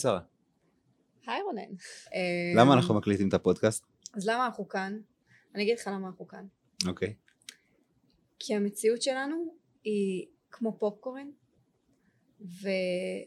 שרה. 0.00 0.20
היי 1.26 1.42
רונן. 1.42 1.70
למה 2.58 2.74
אנחנו 2.74 2.94
מקליטים 2.94 3.28
את 3.28 3.34
הפודקאסט? 3.34 3.86
אז 4.14 4.28
למה 4.28 4.46
אנחנו 4.46 4.68
כאן? 4.68 5.00
אני 5.54 5.62
אגיד 5.62 5.78
לך 5.78 5.86
למה 5.86 6.06
אנחנו 6.06 6.28
כאן. 6.28 6.46
אוקיי. 6.86 7.14
כי 8.38 8.54
המציאות 8.54 9.02
שלנו 9.02 9.54
היא 9.84 10.26
כמו 10.50 10.78
פופקורן, 10.78 11.30
ויותר 12.40 13.26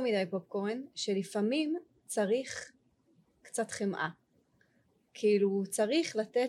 מדי 0.00 0.24
פופקורן, 0.30 0.82
שלפעמים 0.94 1.76
צריך 2.06 2.72
קצת 3.42 3.70
חמאה. 3.70 4.08
כאילו 5.14 5.62
צריך 5.70 6.16
לתת 6.16 6.48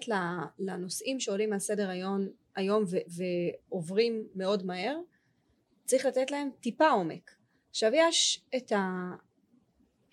לנושאים 0.59 1.19
שעולים 1.19 1.53
על 1.53 1.59
סדר 1.59 1.89
היום, 1.89 2.27
היום 2.55 2.83
ו- 2.87 2.97
ועוברים 3.71 4.27
מאוד 4.35 4.65
מהר, 4.65 4.97
צריך 5.85 6.05
לתת 6.05 6.31
להם 6.31 6.49
טיפה 6.59 6.89
עומק. 6.89 7.31
עכשיו 7.75 7.91
יש 7.93 8.45
את 8.55 8.71
ה... 8.71 9.11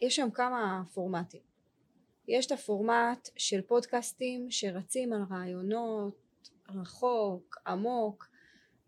יש 0.00 0.16
שם 0.16 0.28
כמה 0.34 0.82
פורמטים. 0.94 1.40
יש 2.28 2.46
את 2.46 2.52
הפורמט 2.52 3.28
של 3.36 3.60
פודקאסטים 3.60 4.50
שרצים 4.50 5.12
על 5.12 5.22
רעיונות 5.30 6.50
רחוק, 6.68 7.56
עמוק, 7.66 8.28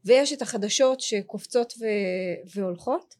ויש 0.04 0.32
את 0.32 0.42
החדשות 0.42 1.00
שקופצות 1.00 1.72
ו- 1.80 2.48
והולכות, 2.54 3.14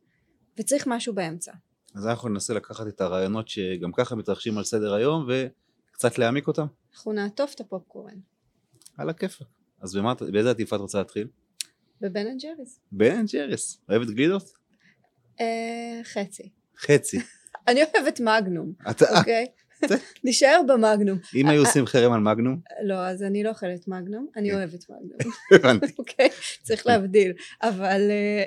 וצריך 0.58 0.86
משהו 0.86 1.14
באמצע. 1.14 1.52
אז 1.94 2.06
אנחנו 2.06 2.28
ננסה 2.28 2.55
לקחת 2.55 2.86
את 2.86 3.00
הרעיונות 3.00 3.48
שגם 3.48 3.92
ככה 3.92 4.14
מתרחשים 4.14 4.58
על 4.58 4.64
סדר 4.64 4.94
היום 4.94 5.28
וקצת 5.28 6.18
להעמיק 6.18 6.46
אותם. 6.46 6.66
אנחנו 6.92 7.12
נעטוף 7.12 7.55
את 7.55 7.60
הפופקורן 7.60 8.18
על 8.96 9.10
הכיפאק. 9.10 9.46
אז 9.80 9.96
במה, 9.96 10.14
באיזה 10.32 10.50
עטיפה 10.50 10.77
את 10.77 10.80
רוצה 10.80 10.98
להתחיל? 10.98 11.28
בבן 12.00 12.27
אנד 12.27 12.41
ג'ריס. 12.42 12.80
בן 12.92 13.24
ג'רס. 13.32 13.80
אוהבת 13.88 14.06
גלידות? 14.06 14.63
אה, 15.40 16.00
חצי. 16.04 16.48
חצי. 16.78 17.18
אני 17.68 17.80
אוהבת 17.82 18.20
מגנום, 18.20 18.72
אה, 18.86 19.18
אוקיי? 19.18 19.46
נשאר 20.24 20.60
במגנום. 20.68 21.18
אם 21.34 21.48
היו 21.48 21.60
עושים 21.60 21.86
חרם 21.86 22.12
על 22.12 22.20
מגנום, 22.20 22.60
לא, 22.82 23.06
אז 23.06 23.22
אני 23.22 23.42
לא 23.42 23.48
אוכלת 23.48 23.88
מגנום, 23.88 24.26
אני 24.36 24.50
כן. 24.50 24.56
אוהבת 24.56 24.91
מגנום. 24.91 25.32
הבנתי. 25.52 25.86
אוקיי? 25.98 26.28
צריך 26.62 26.86
להבדיל. 26.88 27.32
אבל 27.62 28.10
אה, 28.10 28.44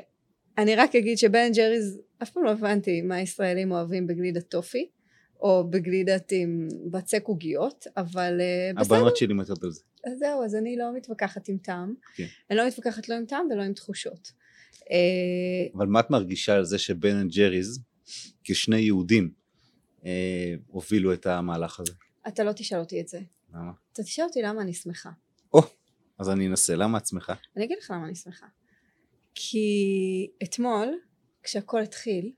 אני 0.57 0.75
רק 0.75 0.95
אגיד 0.95 1.17
שבן 1.17 1.51
ג'ריז, 1.51 2.01
אף 2.23 2.29
פעם 2.29 2.43
לא 2.43 2.51
הבנתי 2.51 3.01
מה 3.01 3.21
ישראלים 3.21 3.71
אוהבים 3.71 4.07
בגלידת 4.07 4.49
טופי, 4.49 4.89
או 5.41 5.69
בגלידת 5.69 6.31
עם 6.31 6.67
בצק 6.91 7.23
עוגיות, 7.25 7.87
אבל 7.97 8.41
אה, 8.41 8.81
בסדר. 8.81 8.95
הבנות 8.95 9.17
שלי 9.17 9.33
מתות 9.33 9.63
על 9.63 9.71
זה. 9.71 9.81
אז 10.05 10.19
זהו, 10.19 10.43
אז 10.43 10.55
אני 10.55 10.77
לא 10.77 10.85
מתווכחת 10.95 11.49
עם 11.49 11.57
טעם. 11.57 11.93
כן. 12.15 12.25
אני 12.49 12.57
לא 12.57 12.67
מתווכחת 12.67 13.09
לא 13.09 13.15
עם 13.15 13.25
טעם 13.25 13.47
ולא 13.51 13.63
עם 13.63 13.73
תחושות. 13.73 14.31
אה, 14.91 15.67
אבל 15.75 15.87
מה 15.87 15.99
את 15.99 16.09
מרגישה 16.09 16.55
על 16.55 16.65
זה 16.65 16.79
שבן 16.79 17.15
אנד 17.15 17.31
ג'ריז, 17.31 17.83
כשני 18.43 18.79
יהודים, 18.79 19.31
אה, 20.05 20.55
הובילו 20.67 21.13
את 21.13 21.25
המהלך 21.25 21.79
הזה? 21.79 21.91
אתה 22.27 22.43
לא 22.43 22.51
תשאל 22.51 22.79
אותי 22.79 23.01
את 23.01 23.07
זה. 23.07 23.19
למה? 23.53 23.71
אתה 23.93 24.03
תשאל 24.03 24.23
אותי 24.23 24.41
למה 24.41 24.61
אני 24.61 24.73
שמחה. 24.73 25.09
או, 25.53 25.61
אז 26.19 26.29
אני 26.29 26.47
אנסה. 26.47 26.75
למה 26.75 26.97
את 26.97 27.07
שמחה? 27.07 27.33
אני 27.55 27.65
אגיד 27.65 27.77
לך 27.81 27.91
למה 27.91 28.05
אני 28.05 28.15
שמחה. 28.15 28.45
כי 29.35 30.29
אתמול, 30.43 30.87
כשהכל 31.43 31.81
התחיל, 31.81 32.31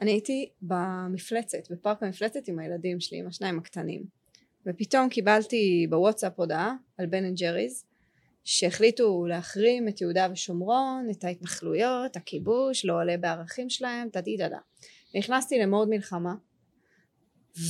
אני 0.00 0.10
הייתי 0.10 0.50
במפלצת, 0.62 1.70
בפארק 1.70 2.02
המפלצת 2.02 2.48
עם 2.48 2.58
הילדים 2.58 3.00
שלי, 3.00 3.18
עם 3.18 3.26
השניים 3.26 3.58
הקטנים. 3.58 4.04
ופתאום 4.66 5.08
קיבלתי 5.08 5.86
בוואטסאפ 5.90 6.32
הודעה 6.36 6.74
על 6.98 7.06
בן 7.06 7.24
אנד 7.24 7.36
ג'ריז, 7.38 7.84
שהחליטו 8.44 9.26
להחרים 9.26 9.88
את 9.88 10.00
יהודה 10.00 10.28
ושומרון, 10.32 11.06
את 11.10 11.24
ההתנחלויות, 11.24 12.16
הכיבוש, 12.16 12.84
לא 12.84 12.92
עולה 12.92 13.16
בערכים 13.16 13.70
שלהם, 13.70 14.08
טדי 14.08 14.36
דדה. 14.36 14.58
נכנסתי 15.14 15.58
למוד 15.58 15.88
מלחמה, 15.88 16.34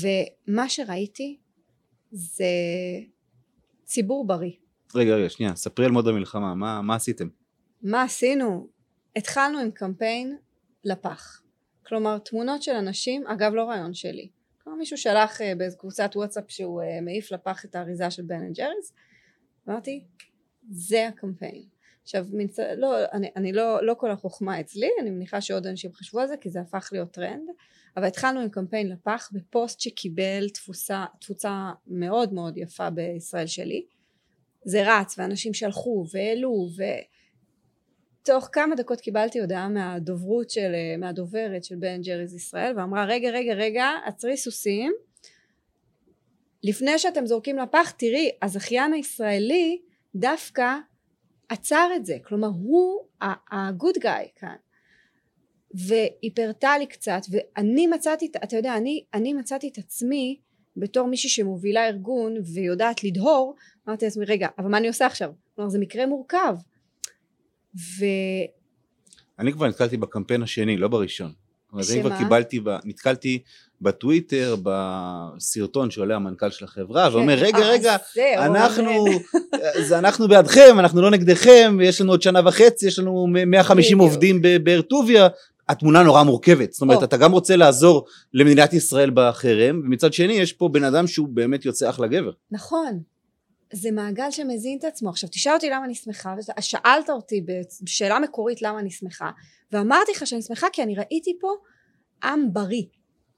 ומה 0.01 0.69
שראיתי 0.69 1.39
זה 2.13 2.45
ציבור 3.85 4.27
בריא. 4.27 4.53
רגע, 4.95 5.15
רגע, 5.15 5.31
שנייה, 5.31 5.57
ספרי 5.57 5.85
על 5.85 5.91
מוד 5.91 6.09
המלחמה, 6.09 6.55
מה, 6.55 6.83
מה 6.83 6.95
עשיתם? 6.95 7.29
מה 7.83 8.03
עשינו? 8.03 8.69
התחלנו 9.17 9.59
עם 9.59 9.71
קמפיין 9.71 10.37
לפח. 10.85 11.43
כלומר 11.87 12.19
תמונות 12.19 12.63
של 12.63 12.73
אנשים, 12.73 13.27
אגב 13.27 13.55
לא 13.55 13.63
רעיון 13.63 13.95
שלי. 13.95 14.29
כלומר 14.63 14.79
מישהו 14.79 14.97
שלח 14.99 15.41
אה, 15.41 15.55
באיזו 15.55 15.79
קבוצת 15.79 16.11
וואטסאפ 16.15 16.45
שהוא 16.49 16.83
אה, 16.83 17.01
מעיף 17.01 17.33
לפח 17.33 17.65
את 17.65 17.75
האריזה 17.75 18.11
של 18.11 18.23
בן 18.23 18.35
אנד 18.35 18.57
ג'ריס. 18.57 18.93
אמרתי, 19.69 20.05
זה 20.71 21.09
הקמפיין. 21.09 21.65
עכשיו, 22.03 22.27
מצ... 22.33 22.59
לא, 22.59 22.97
אני, 23.13 23.31
אני 23.37 23.53
לא, 23.53 23.87
לא 23.87 23.95
כל 23.95 24.11
החוכמה 24.11 24.61
אצלי, 24.61 24.89
אני 25.01 25.11
מניחה 25.11 25.41
שעוד 25.41 25.67
אנשים 25.67 25.93
חשבו 25.93 26.21
על 26.21 26.27
זה 26.27 26.37
כי 26.37 26.51
זה 26.51 26.61
הפך 26.61 26.89
להיות 26.93 27.11
טרנד, 27.11 27.49
אבל 27.97 28.05
התחלנו 28.05 28.41
עם 28.41 28.49
קמפיין 28.49 28.89
לפח 28.89 29.31
בפוסט 29.33 29.81
שקיבל 29.81 30.49
תפוסה, 30.49 31.05
תפוצה 31.21 31.71
מאוד 31.87 32.33
מאוד 32.33 32.57
יפה 32.57 32.91
בישראל 32.91 33.47
שלי. 33.47 33.87
זה 34.65 34.83
רץ 34.87 35.19
ואנשים 35.19 35.55
שלחו 35.55 36.05
והעלו 36.13 36.69
ותוך 38.23 38.49
כמה 38.53 38.75
דקות 38.75 39.01
קיבלתי 39.01 39.41
הודעה 39.41 39.69
מהדוברות 39.69 40.51
של, 40.51 40.73
מהדוברת 40.99 41.65
של 41.65 41.77
בן 41.77 42.01
ג'ריז 42.03 42.35
ישראל 42.35 42.79
ואמרה 42.79 43.05
רגע 43.05 43.31
רגע 43.31 43.55
רגע 43.55 43.91
עצרי 44.05 44.37
סוסים 44.37 44.93
לפני 46.63 46.99
שאתם 46.99 47.27
זורקים 47.27 47.59
לפח 47.59 47.91
תראי 47.91 48.31
הזכיין 48.43 48.93
הישראלי 48.93 49.79
דווקא 50.15 50.77
עצר 51.49 51.89
את 51.97 52.07
זה. 52.07 52.17
כלומר 52.25 52.49
הוא 52.49 53.07
הגוד 53.51 53.95
גאי 53.99 54.29
כאן. 54.37 54.57
והיא 55.75 56.31
פירטה 56.35 56.79
לי 56.79 56.87
קצת 56.87 57.21
ואני 57.31 57.87
מצאתי 57.87 58.31
אתה 58.45 58.57
יודע 58.57 58.77
אני, 58.77 59.05
אני 59.15 59.33
מצאתי 59.33 59.69
את 59.69 59.79
עצמי 59.79 60.41
בתור 60.77 61.09
מישהי 61.09 61.29
שמובילה 61.29 61.87
ארגון 61.87 62.35
ויודעת 62.55 63.05
לדהור 63.05 63.55
אמרתי 63.89 64.05
לעצמי 64.05 64.25
רגע 64.25 64.49
אבל 64.59 64.69
מה 64.69 64.79
אני 64.79 64.89
עושה 64.89 65.07
עכשיו? 65.07 65.33
כלומר 65.55 65.71
זה 65.71 65.79
מקרה 65.79 66.07
מורכב. 66.07 66.57
ו... 67.77 68.05
אני 69.39 69.53
כבר 69.53 69.69
נתקלתי 69.69 69.97
בקמפיין 69.97 70.43
השני, 70.43 70.77
לא 70.77 70.89
בראשון. 70.89 71.33
אז 71.79 71.93
אני 71.93 72.01
כבר? 72.01 72.19
קיבלתי. 72.19 72.61
נתקלתי 72.85 73.39
בטוויטר, 73.81 74.57
בסרטון 74.63 75.91
שעולה 75.91 76.17
המנכ"ל 76.17 76.51
של 76.51 76.65
החברה, 76.65 77.09
כן, 77.09 77.17
ואומר 77.17 77.35
רגע 77.35 77.59
אה, 77.59 77.69
רגע, 77.71 77.97
אנחנו, 78.39 78.91
זה 79.89 79.99
אנחנו 79.99 80.29
בעדכם, 80.29 80.77
אנחנו 80.79 81.03
לא 81.03 81.11
נגדכם, 81.11 81.79
יש 81.83 82.01
לנו 82.01 82.13
עוד 82.13 82.23
שנה 82.23 82.41
וחצי, 82.45 82.87
יש 82.87 82.99
לנו 82.99 83.27
150 83.47 83.99
בדיוק. 83.99 84.01
עובדים 84.01 84.43
באר 84.63 84.81
טוביה, 84.81 85.29
התמונה 85.69 86.03
נורא 86.03 86.23
מורכבת, 86.23 86.73
זאת 86.73 86.83
אומרת 86.83 86.99
או. 86.99 87.05
אתה 87.05 87.17
גם 87.17 87.33
רוצה 87.33 87.57
לעזור 87.57 88.07
למדינת 88.35 88.73
ישראל 88.73 89.11
בחרם, 89.15 89.81
ומצד 89.85 90.13
שני 90.13 90.33
יש 90.33 90.53
פה 90.53 90.69
בן 90.69 90.85
אדם 90.85 91.07
שהוא 91.07 91.29
באמת 91.29 91.65
יוצא 91.65 91.91
אחלה 91.91 92.07
גבר. 92.07 92.31
נכון 92.51 93.01
זה 93.73 93.91
מעגל 93.91 94.31
שמזין 94.31 94.79
את 94.79 94.85
עצמו. 94.85 95.11
עכשיו 95.11 95.31
תשאל 95.31 95.55
אותי 95.55 95.71
למה 95.71 95.85
אני 95.85 95.95
שמחה 95.95 96.35
ושאלת 96.59 97.11
אותי 97.11 97.47
בשאלה 97.83 98.19
מקורית 98.19 98.63
למה 98.63 98.79
אני 98.79 98.91
שמחה 98.91 99.31
ואמרתי 99.73 100.13
לך 100.13 100.27
שאני 100.27 100.43
שמחה 100.43 100.67
כי 100.73 100.83
אני 100.83 100.95
ראיתי 100.95 101.39
פה 101.41 101.49
עם 102.25 102.53
בריא 102.53 102.85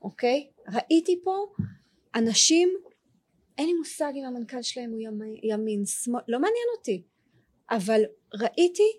אוקיי? 0.02 0.48
ראיתי 0.68 1.20
פה 1.24 1.46
אנשים 2.14 2.68
אין 3.58 3.66
לי 3.66 3.74
מושג 3.74 4.12
אם 4.14 4.24
המנכ"ל 4.24 4.62
שלהם 4.62 4.90
הוא 4.90 5.00
ימין, 5.00 5.34
ימין 5.42 5.84
שמאל 5.84 6.20
לא 6.28 6.38
מעניין 6.38 6.66
אותי 6.78 7.02
אבל 7.70 8.00
ראיתי 8.34 8.98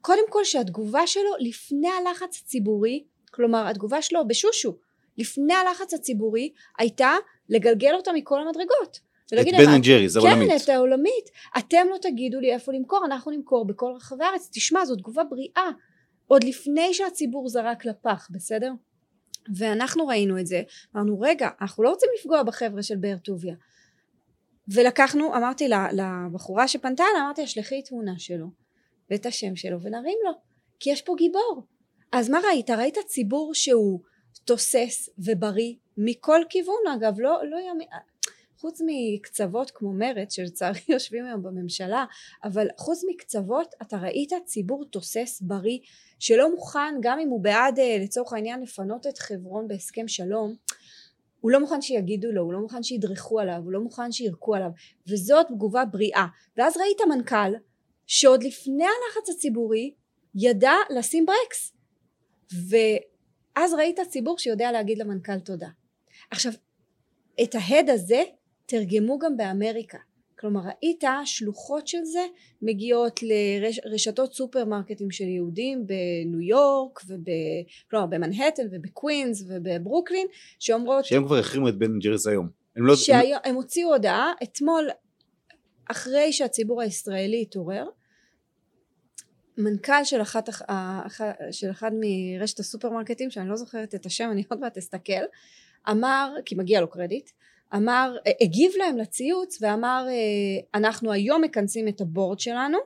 קודם 0.00 0.30
כל 0.30 0.44
שהתגובה 0.44 1.06
שלו 1.06 1.30
לפני 1.38 1.88
הלחץ 1.88 2.42
הציבורי 2.42 3.04
כלומר 3.30 3.68
התגובה 3.68 4.02
שלו 4.02 4.28
בשושו 4.28 4.78
לפני 5.18 5.54
הלחץ 5.54 5.94
הציבורי 5.94 6.52
הייתה 6.78 7.12
לגלגל 7.48 7.94
אותה 7.94 8.12
מכל 8.12 8.40
המדרגות 8.40 9.00
את 9.34 9.46
בן 9.58 9.68
אנד 9.68 9.84
ג'רי, 9.84 10.08
זה 10.08 10.20
כן. 10.20 10.56
את 10.64 10.68
העולמית. 10.68 11.30
אתם 11.58 11.86
לא 11.90 11.96
תגידו 12.02 12.40
לי 12.40 12.54
איפה 12.54 12.72
למכור, 12.72 13.04
אנחנו 13.06 13.30
נמכור 13.30 13.66
בכל 13.66 13.92
רחבי 13.96 14.24
הארץ. 14.24 14.50
תשמע, 14.52 14.84
זו 14.84 14.96
תגובה 14.96 15.24
בריאה. 15.24 15.70
עוד 16.26 16.44
לפני 16.44 16.94
שהציבור 16.94 17.48
זרק 17.48 17.84
לפח, 17.84 18.28
בסדר? 18.30 18.72
ואנחנו 19.56 20.06
ראינו 20.06 20.38
את 20.38 20.46
זה, 20.46 20.62
אמרנו 20.96 21.20
רגע, 21.20 21.48
אנחנו 21.60 21.82
לא 21.82 21.90
רוצים 21.90 22.08
לפגוע 22.18 22.42
בחבר'ה 22.42 22.82
של 22.82 22.96
באר 22.96 23.16
טוביה. 23.18 23.54
ולקחנו, 24.74 25.36
אמרתי 25.36 25.68
לבחורה 25.68 26.68
שפנתה 26.68 27.02
אליי, 27.12 27.22
אמרתי 27.22 27.40
לה, 27.40 27.46
שלחי 27.46 27.82
תמונה 27.82 28.18
שלו, 28.18 28.46
ואת 29.10 29.26
השם 29.26 29.56
שלו, 29.56 29.82
ונרים 29.82 30.18
לו, 30.24 30.30
כי 30.80 30.90
יש 30.90 31.02
פה 31.02 31.14
גיבור. 31.18 31.66
אז 32.12 32.30
מה 32.30 32.38
ראית? 32.48 32.70
ראית 32.70 32.98
ציבור 33.06 33.54
שהוא 33.54 34.00
תוסס 34.44 35.08
ובריא 35.18 35.74
מכל 35.96 36.40
כיוון, 36.50 36.76
אגב, 36.96 37.20
לא, 37.20 37.40
לא 37.50 37.56
ימין, 37.56 37.88
חוץ 38.60 38.80
מקצוות 38.86 39.70
כמו 39.70 39.92
מרצ 39.92 40.32
שלצערי 40.32 40.80
יושבים 40.94 41.24
היום 41.24 41.42
בממשלה 41.42 42.04
אבל 42.44 42.66
חוץ 42.76 43.04
מקצוות 43.10 43.74
אתה 43.82 43.96
ראית 43.96 44.32
ציבור 44.44 44.84
תוסס 44.84 45.42
בריא 45.42 45.78
שלא 46.18 46.50
מוכן 46.50 46.94
גם 47.00 47.18
אם 47.18 47.28
הוא 47.28 47.40
בעד 47.40 47.78
אה, 47.78 47.96
לצורך 48.00 48.32
העניין 48.32 48.60
לפנות 48.62 49.06
את 49.06 49.18
חברון 49.18 49.68
בהסכם 49.68 50.08
שלום 50.08 50.54
הוא 51.40 51.50
לא 51.50 51.60
מוכן 51.60 51.82
שיגידו 51.82 52.32
לו 52.32 52.42
הוא 52.42 52.52
לא 52.52 52.58
מוכן 52.58 52.82
שידרכו 52.82 53.40
עליו 53.40 53.60
הוא 53.64 53.72
לא 53.72 53.80
מוכן 53.80 54.12
שירקו 54.12 54.54
עליו. 54.54 54.70
וזאת 55.08 55.46
תגובה 55.46 55.84
בריאה. 55.84 56.26
ואז 56.56 56.76
ראית 56.76 57.00
מנכ"ל 57.08 57.54
שעוד 58.06 58.42
לפני 58.42 58.84
הלחץ 58.84 59.30
הציבורי 59.30 59.94
ידע 60.34 60.72
לשים 60.90 61.26
ברקס. 61.26 61.72
אז 63.54 63.74
ראית 63.74 64.00
ציבור 64.08 64.38
שיודע 64.38 64.72
להגיד 64.72 64.98
למנכ"ל 64.98 65.38
תודה. 65.38 65.68
עכשיו, 66.30 66.52
את 67.42 67.54
ההד 67.54 67.90
הזה 67.90 68.22
תרגמו 68.68 69.18
גם 69.18 69.36
באמריקה. 69.36 69.98
כלומר 70.38 70.60
ראית 70.60 71.04
שלוחות 71.24 71.88
של 71.88 72.04
זה 72.04 72.26
מגיעות 72.62 73.20
לרשתות 73.84 74.34
סופרמרקטים 74.34 75.10
של 75.10 75.24
יהודים 75.24 75.86
בניו 75.86 76.40
יורק 76.40 77.00
וב... 77.08 77.24
כלומר 77.90 78.06
במנהטן 78.06 78.62
ובקווינס 78.70 79.44
ובברוקלין 79.48 80.26
שאומרות 80.58 81.04
שהם 81.04 81.24
כבר 81.24 81.38
החרימו 81.38 81.68
את 81.68 81.78
בן 81.78 81.98
ג'ריס 81.98 82.26
היום 82.26 82.48
הם 82.76 82.86
לא... 82.86 82.96
שהיום, 82.96 83.40
הם 83.44 83.54
הוציאו 83.54 83.92
הודעה 83.92 84.32
אתמול 84.42 84.88
אחרי 85.90 86.32
שהציבור 86.32 86.82
הישראלי 86.82 87.42
התעורר 87.42 87.86
מנכ"ל 89.58 90.04
של 90.04 90.22
אחת, 90.22 90.48
של 91.50 91.70
אחד 91.70 91.90
מרשת 92.00 92.60
הסופרמרקטים 92.60 93.30
שאני 93.30 93.48
לא 93.48 93.56
זוכרת 93.56 93.94
את 93.94 94.06
השם 94.06 94.28
אני 94.32 94.44
עוד 94.48 94.60
מעט 94.60 94.78
אסתכל 94.78 95.12
אמר 95.90 96.34
כי 96.44 96.54
מגיע 96.54 96.80
לו 96.80 96.90
קרדיט 96.90 97.30
אמר 97.74 98.16
הגיב 98.40 98.72
להם 98.78 98.96
לציוץ 98.96 99.62
ואמר 99.62 100.06
אנחנו 100.74 101.12
היום 101.12 101.42
מכנסים 101.42 101.88
את 101.88 102.00
הבורד 102.00 102.40
שלנו 102.40 102.78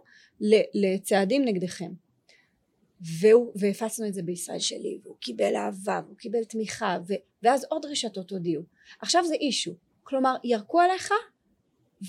לצעדים 0.74 1.44
נגדכם. 1.44 1.92
והוא, 3.20 3.52
והפצנו 3.54 4.06
את 4.06 4.14
זה 4.14 4.22
בישראל 4.22 4.58
שלי 4.58 4.98
והוא 5.02 5.16
קיבל 5.20 5.56
אהבה 5.56 6.00
והוא 6.04 6.16
קיבל 6.16 6.44
תמיכה 6.44 6.98
ו, 7.08 7.12
ואז 7.42 7.64
עוד 7.70 7.86
רשתות 7.86 8.30
הודיעו. 8.30 8.62
עכשיו 9.00 9.24
זה 9.24 9.34
אישו. 9.34 9.74
כלומר 10.02 10.34
ירקו 10.44 10.80
עליך 10.80 11.12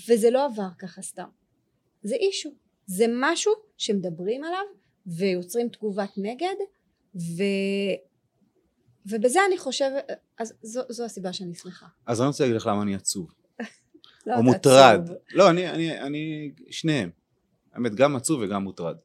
וזה 0.08 0.30
לא 0.30 0.44
עבר 0.44 0.68
ככה 0.78 1.02
סתם. 1.02 1.28
זה 2.02 2.14
אישו. 2.14 2.50
זה 2.86 3.06
משהו 3.08 3.52
שמדברים 3.76 4.44
עליו 4.44 4.64
ויוצרים 5.06 5.68
תגובת 5.68 6.10
נגד 6.16 6.54
ו... 7.16 7.42
ובזה 9.06 9.38
אני 9.48 9.58
חושבת 9.58 10.04
אז 10.38 10.52
זו, 10.62 10.80
זו 10.88 11.04
הסיבה 11.04 11.32
שאני 11.32 11.54
שמחה. 11.54 11.86
אז 12.06 12.20
אני 12.20 12.26
רוצה 12.26 12.44
להגיד 12.44 12.56
לך 12.56 12.66
למה 12.66 12.82
אני 12.82 12.94
עצוב. 12.94 13.32
לא, 14.26 14.36
או 14.36 14.42
מוטרד. 14.42 15.00
עצוב. 15.04 15.16
לא 15.32 15.50
אני, 15.50 15.70
אני, 15.70 16.00
אני 16.00 16.50
שניהם. 16.70 17.10
האמת 17.72 17.94
גם 17.94 18.16
עצוב 18.16 18.40
וגם 18.42 18.62
מוטרד. 18.62 18.96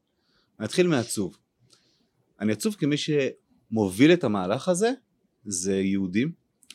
אני 0.59 0.65
אתחיל 0.65 0.87
מעצוב 0.87 1.37
אני 2.39 2.51
עצוב 2.51 2.75
כמי 2.75 2.95
שמוביל 2.97 4.13
את 4.13 4.23
המהלך 4.23 4.67
הזה 4.67 4.91
זה 5.45 5.75
יהודים. 5.75 6.31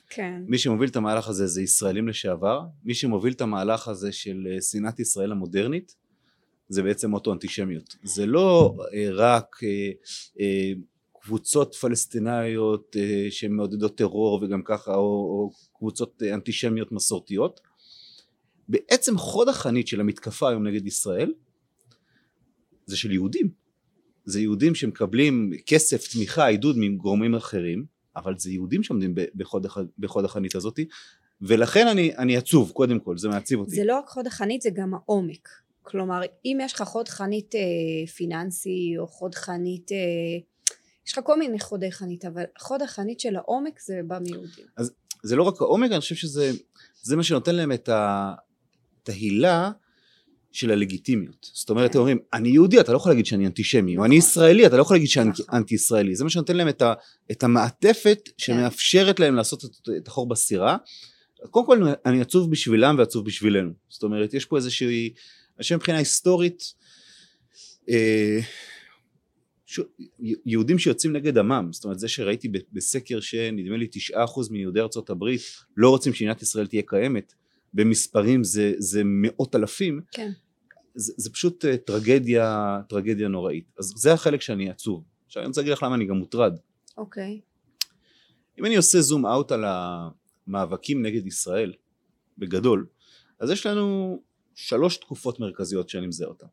כן. 0.09 0.43
מי 0.47 0.59
שמוביל 0.59 0.89
את 0.89 0.97
המהלך 0.97 1.29
הזה 1.29 1.47
זה 1.47 1.63
ישראלים 1.63 2.09
לשעבר. 2.09 2.61
מי 2.85 2.95
שמוביל 2.95 3.33
את 3.33 3.41
המהלך 3.41 3.89
הזה 3.89 4.13
של 4.13 4.49
אה, 4.51 4.63
שנאת 4.63 5.01
ישראל 5.01 5.33
המודרנית 5.33 5.97
זה 6.69 6.83
בעצם 6.83 7.15
אוטו 7.15 7.33
אנטישמיות 7.33 7.97
זה 8.03 8.27
לא 8.27 8.77
אה, 8.95 9.09
רק 9.13 9.57
אה, 9.63 9.91
אה, 10.41 10.73
קבוצות 11.25 11.75
פלסטינאיות 11.75 12.97
אה, 12.97 13.27
שמעודדות 13.31 13.99
טרור 13.99 14.43
וגם 14.43 14.63
ככה 14.63 14.95
או, 14.95 15.01
או 15.03 15.51
קבוצות 15.79 16.23
אה, 16.23 16.35
אנטישמיות 16.35 16.93
מסורתיות. 16.93 17.61
בעצם 18.69 19.19
חוד 19.19 19.49
החנית 19.49 19.89
של 19.89 20.01
המתקפה 20.01 20.49
היום 20.49 20.67
נגד 20.67 20.87
ישראל 20.87 21.33
זה 22.87 22.97
של 22.97 23.13
יהודים. 23.13 23.49
זה 24.25 24.41
יהודים 24.41 24.75
שמקבלים 24.75 25.53
כסף, 25.67 26.13
תמיכה, 26.13 26.47
עידוד 26.47 26.77
מגורמים 26.79 27.35
אחרים 27.35 27.95
אבל 28.17 28.39
זה 28.39 28.51
יהודים 28.51 28.83
שעומדים 28.83 29.15
בחוד, 29.35 29.67
בחוד 29.99 30.25
החנית 30.25 30.55
הזאת. 30.55 30.81
ולכן 31.41 31.87
אני, 31.87 32.17
אני 32.17 32.37
עצוב 32.37 32.71
קודם 32.71 33.01
כל 33.01 33.19
זה 33.19 33.29
מעציב 33.29 33.59
אותי. 33.59 33.77
זה 33.77 33.85
לא 33.85 33.99
רק 33.99 34.09
חוד 34.09 34.27
החנית 34.27 34.63
זה 34.63 34.71
גם 34.75 34.95
העומק. 34.95 35.49
כלומר 35.83 36.21
אם 36.45 36.59
יש 36.63 36.75
לך 36.75 36.83
חוד 36.83 37.09
חנית 37.09 37.55
אה, 37.55 38.07
פיננסי 38.07 38.95
או 38.99 39.07
חוד 39.07 39.35
חנית 39.35 39.93
אה, 39.93 39.97
יש 41.07 41.13
לך 41.13 41.21
כל 41.25 41.39
מיני 41.39 41.61
חודי 41.61 41.93
חנית 41.93 42.25
אבל 42.25 42.45
חוד 42.59 42.83
החנית 42.83 43.21
של 43.21 43.37
העומק 43.37 43.81
זה 43.81 44.01
בא 44.07 44.19
מיהודים 44.19 44.67
זה 45.23 45.37
לא 45.37 45.43
רק 45.43 45.61
העומק 45.61 45.91
אני 45.91 46.01
חושב 46.01 46.15
שזה 46.15 46.53
זה 47.03 47.17
מה 47.17 47.23
שנותן 47.23 47.55
להם 47.55 47.73
את 47.73 47.89
ה- 47.89 48.35
את 49.03 49.09
ההילה 49.09 49.71
של 50.53 50.71
הלגיטימיות 50.71 51.51
זאת 51.53 51.71
אומרת 51.71 51.93
כן. 51.93 51.99
הם 51.99 52.01
אומרים 52.01 52.19
אני 52.33 52.49
יהודי 52.49 52.81
אתה 52.81 52.93
לא 52.93 52.97
יכול 52.97 53.13
להגיד 53.13 53.27
שאני 53.27 53.47
אנטישמי 53.47 53.93
או 53.93 53.95
נכון. 53.95 54.07
אני 54.07 54.15
ישראלי 54.15 54.67
אתה 54.67 54.77
לא 54.77 54.83
יכול 54.83 54.97
להגיד 54.97 55.09
שאני 55.09 55.31
נכון. 55.31 55.47
אנטי 55.53 55.75
ישראלי 55.75 56.15
זה 56.17 56.25
מה 56.25 56.31
שנותן 56.31 56.57
להם 56.57 56.69
את, 56.69 56.83
ה, 56.83 56.95
את 57.31 57.43
המעטפת 57.43 58.29
שמאפשרת 58.39 59.21
להם 59.21 59.35
לעשות 59.35 59.65
את, 59.65 59.89
את 59.97 60.09
החור 60.09 60.29
בסירה 60.29 60.77
קודם 61.51 61.67
כל 61.67 61.95
אני 62.07 62.21
עצוב 62.21 62.51
בשבילם 62.51 62.97
ועצוב 62.99 63.27
בשבילנו 63.27 63.71
זאת 63.89 64.03
אומרת 64.03 64.35
יש 64.35 64.45
פה 64.45 64.57
איזושהי 64.57 65.15
אני 65.57 65.63
חושב 65.63 65.75
מבחינה 65.75 65.99
היסטורית 65.99 66.75
אה, 67.89 68.39
ש... 69.75 69.81
יהודים 70.47 70.79
שיוצאים 70.79 71.13
נגד 71.13 71.39
עמם 71.39 71.69
זאת 71.73 71.85
אומרת 71.85 71.99
זה 71.99 72.09
שראיתי 72.09 72.49
בסקר 72.73 73.21
שנדמה 73.21 73.77
לי 73.77 73.89
תשעה 73.91 74.25
אחוז 74.25 74.51
מיהודי 74.51 74.81
ארצות 74.81 75.11
הברית 75.11 75.41
לא 75.77 75.91
רוצים 75.91 76.15
שמדינת 76.15 76.43
ישראל 76.43 76.67
תהיה 76.67 76.83
קיימת 76.87 77.35
במספרים 77.75 78.45
זה, 78.45 78.73
זה 78.79 79.03
מאות 79.05 79.55
אלפים 79.55 80.01
כן. 80.13 80.31
זה, 80.95 81.13
זה 81.17 81.31
פשוט 81.31 81.65
אה, 81.65 81.77
טרגדיה 81.77 82.81
טרגדיה 82.89 83.29
נוראית. 83.29 83.73
אז 83.79 83.93
זה 83.97 84.13
החלק 84.13 84.41
שאני 84.41 84.71
עצוב. 84.71 85.05
עכשיו 85.27 85.43
אני 85.43 85.49
רוצה 85.49 85.61
להגיד 85.61 85.73
לך 85.73 85.83
למה 85.83 85.95
אני 85.95 86.07
גם 86.07 86.17
מוטרד. 86.17 86.59
אוקיי. 86.97 87.41
אם 88.59 88.67
אני 88.67 88.77
עושה 88.77 89.01
זום 89.01 89.27
אאוט 89.27 89.53
על 89.53 89.65
המאבקים 89.67 91.03
נגד 91.03 91.27
ישראל 91.27 91.73
בגדול 92.39 92.87
אז 93.41 93.51
יש 93.51 93.67
לנו 93.67 94.19
שלוש 94.55 94.97
תקופות 94.97 95.41
מרכזיות 95.41 95.89
שאני 95.89 96.07
מזהה 96.07 96.29
אותן. 96.29 96.47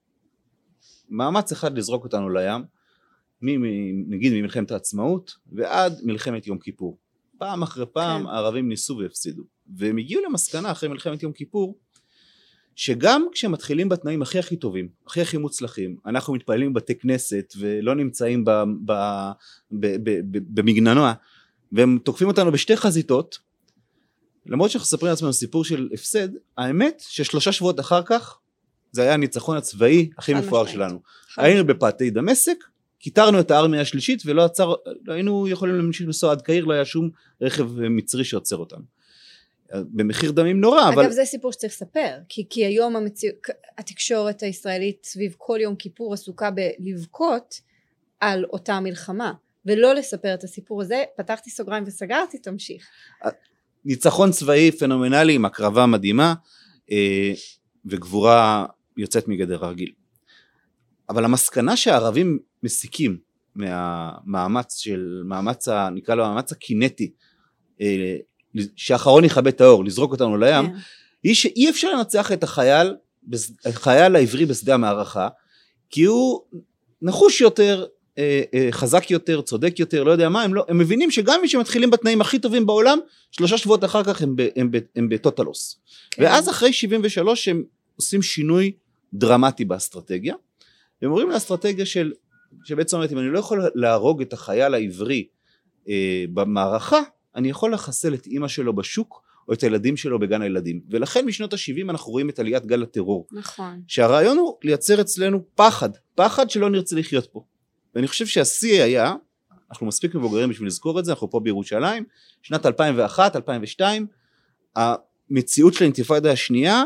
מאמץ 1.10 1.52
אחד 1.52 1.78
לזרוק 1.78 2.04
אותנו 2.04 2.30
לים 2.30 2.62
נגיד 3.42 4.34
ממלחמת 4.34 4.72
העצמאות 4.72 5.34
ועד 5.52 6.00
מלחמת 6.04 6.48
יום 6.48 6.60
כיפור 6.60 6.98
פעם 7.38 7.64
אחרי 7.64 7.86
פעם 7.94 8.22
כן. 8.24 8.28
הערבים 8.28 8.70
ניסו 8.70 8.98
והפסידו 8.98 9.44
והם 9.76 9.98
הגיעו 9.98 10.24
למסקנה 10.26 10.72
אחרי 10.72 10.90
מלחמת 10.90 11.24
יום 11.24 11.32
כיפור 11.32 11.80
שגם 12.76 13.26
כשמתחילים 13.32 13.90
בתנאים 13.90 14.22
הכי 14.22 14.40
הכי 14.40 14.56
טובים, 14.56 14.90
הכי 15.08 15.22
הכי 15.22 15.38
מוצלחים, 15.38 15.96
אנחנו 16.06 16.34
מתפללים 16.34 16.74
בבתי 16.74 16.96
כנסת 16.96 17.54
ולא 17.58 17.96
נמצאים 17.96 18.46
ב, 18.46 18.52
ב, 18.86 18.92
ב, 19.72 19.88
ב, 20.04 20.20
ב, 20.32 20.38
במגננוע 20.60 21.14
והם 21.72 22.00
תוקפים 22.04 22.28
אותנו 22.28 22.52
בשתי 22.52 22.78
חזיתות 22.78 23.40
למרות 24.46 24.72
שאנחנו 24.72 24.84
מספרים 24.84 25.10
לעצמנו 25.10 25.34
סיפור 25.34 25.66
של 25.66 25.90
הפסד, 25.94 26.28
האמת 26.58 27.04
ששלושה 27.08 27.52
שבועות 27.52 27.80
אחר 27.80 28.04
כך 28.04 28.38
זה 28.92 29.02
היה 29.02 29.14
הניצחון 29.14 29.58
הצבאי 29.58 30.10
הכי 30.18 30.34
מפואר. 30.34 30.66
שלנו. 30.66 31.02
היינו. 31.38 31.68
בפאתי 31.68 32.10
דמשק, 32.10 32.64
כיתרנו 33.02 33.40
את 33.40 33.52
הארמיה 33.52 33.82
השלישית 33.82 34.24
ולא 34.26 34.46
עצר, 34.46 34.74
לא 35.06 35.14
היינו 35.14 35.48
יכולים 35.48 35.76
להמשיך 35.76 36.08
לנסוע 36.08 36.32
עד 36.32 36.42
קהיר, 36.42 36.66
לא 36.66 36.74
היה 36.74 36.86
שום 36.86 37.10
רכב 37.42 37.70
מצרי 37.80 38.24
שעוצר 38.24 38.58
אותנו. 38.58 38.84
במחיר 39.74 40.32
דמים 40.32 40.62
נורא, 40.62 40.90
אבל... 40.90 41.04
אגב 41.04 41.12
זה 41.12 41.26
סיפור 41.26 41.52
שצריך 41.52 41.74
לספר 41.74 42.18
כי, 42.30 42.46
כי 42.50 42.66
היום 42.66 42.96
המציא... 42.96 43.32
התקשורת 43.78 44.44
הישראלית 44.44 45.06
סביב 45.06 45.36
כל 45.38 45.58
יום 45.62 45.76
כיפור 45.76 46.14
עסוקה 46.14 46.50
בלבכות 46.52 47.56
על 48.20 48.46
אותה 48.46 48.80
מלחמה 48.80 49.34
ולא 49.66 49.96
לספר 49.96 50.34
את 50.34 50.44
הסיפור 50.44 50.82
הזה 50.82 51.04
פתחתי 51.18 51.50
סוגריים 51.50 51.84
וסגרתי 51.88 52.38
תמשיך 52.38 52.88
ניצחון 53.86 54.32
צבאי 54.32 54.72
פנומנלי 54.72 55.34
עם 55.34 55.46
הקרבה 55.46 55.86
מדהימה 55.86 56.34
אה, 56.92 57.32
וגבורה 57.86 58.66
יוצאת 58.98 59.28
מגדר 59.28 59.66
הרגיל. 59.66 59.92
אבל 61.10 61.26
המסקנה 61.26 61.78
שהערבים 61.78 62.40
מסיקים 62.64 63.18
מהמאמץ 63.56 64.78
של 64.78 65.22
מאמץ 65.26 65.68
ה... 65.68 65.90
נקרא 65.90 66.16
לו 66.16 66.26
המאמץ 66.26 66.52
הקינטי 66.52 67.12
אה, 67.82 68.18
שהאחרון 68.76 69.24
יכבה 69.24 69.50
את 69.50 69.62
האור 69.62 69.86
לזרוק 69.86 70.12
אותנו 70.12 70.38
לים 70.38 70.68
כן. 70.68 70.74
היא 71.24 71.36
שאי 71.36 71.70
אפשר 71.70 71.92
לנצח 71.92 72.32
את 72.32 72.44
החייל, 72.44 72.96
החייל 73.66 74.16
העברי 74.16 74.46
בשדה 74.46 74.74
המערכה 74.74 75.28
כי 75.90 76.04
הוא 76.04 76.42
נחוש 77.02 77.42
יותר, 77.42 77.86
אה, 78.18 78.42
אה, 78.54 78.68
חזק 78.72 79.12
יותר, 79.12 79.42
צודק 79.42 79.80
יותר, 79.80 80.04
לא 80.04 80.12
יודע 80.12 80.30
מה, 80.30 80.44
הם, 80.44 80.54
לא, 80.54 80.66
הם 80.68 80.78
מבינים 80.78 81.12
שגם 81.12 81.40
מי 81.42 81.48
שמתחילים 81.48 81.90
בתנאים 81.90 82.22
הכי 82.22 82.40
טובים 82.40 82.66
בעולם, 82.66 83.00
שלושה 83.32 83.58
שבועות 83.58 83.84
אחר 83.84 84.04
כך 84.04 84.22
הם, 84.22 84.36
ב- 84.36 84.48
הם, 84.56 84.72
ב- 84.72 84.78
הם 84.96 85.10
בטוטל 85.10 85.44
לוס. 85.44 85.80
כן. 86.12 86.24
ואז 86.24 86.50
אחרי 86.50 86.74
73 86.74 87.48
הם 87.48 87.64
עושים 87.96 88.22
שינוי 88.22 88.72
דרמטי 89.14 89.66
באסטרטגיה, 89.66 90.36
והם 91.02 91.12
אומרים 91.12 91.30
לאסטרטגיה 91.30 91.86
של, 91.86 92.12
שבעצם 92.64 92.98
אומרת 92.98 93.12
אם 93.12 93.20
אני 93.20 93.30
לא 93.30 93.40
יכול 93.40 93.70
להרוג 93.76 94.22
את 94.22 94.34
החייל 94.34 94.74
העברי 94.74 95.28
אה, 95.90 96.24
במערכה, 96.34 97.00
אני 97.36 97.50
יכול 97.50 97.74
לחסל 97.74 98.14
את 98.14 98.28
אימא 98.28 98.48
שלו 98.48 98.76
בשוק 98.76 99.24
או 99.48 99.54
את 99.54 99.64
הילדים 99.64 99.98
שלו 99.98 100.20
בגן 100.20 100.42
הילדים. 100.42 100.82
ולכן 100.90 101.26
משנות 101.26 101.54
ה-70 101.54 101.90
אנחנו 101.90 102.12
רואים 102.12 102.30
את 102.30 102.40
עליית 102.40 102.66
גל 102.66 102.84
הטרור. 102.84 103.28
נכון 103.32 103.82
שהרעיון 103.88 104.38
הוא 104.38 104.58
לייצר 104.64 105.02
אצלנו 105.02 105.44
פחד, 105.56 105.90
פחד 106.16 106.50
שלא 106.50 106.70
נרצה 106.70 106.96
לחיות 106.96 107.26
פה. 107.26 107.44
ואני 107.96 108.08
חושב 108.08 108.26
שהשיא 108.26 108.84
היה, 108.84 109.14
אנחנו 109.70 109.86
מספיק 109.86 110.16
מבוגרים 110.16 110.50
בשביל 110.50 110.68
לזכור 110.68 111.00
את 111.00 111.06
זה, 111.06 111.12
אנחנו 111.12 111.30
פה 111.30 111.40
בירושלים, 111.40 112.04
שנת 112.42 112.66
2001, 112.66 113.36
2002, 113.36 114.08
המציאות 114.76 115.74
של 115.74 115.84
האינתיפאדה 115.84 116.32
השנייה 116.32 116.84